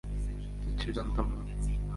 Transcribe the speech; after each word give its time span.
কিচ্ছু 0.61 0.91
জানতাম 0.91 1.25
না। 1.31 1.41